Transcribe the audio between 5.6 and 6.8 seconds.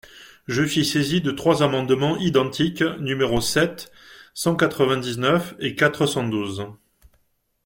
quatre cent douze.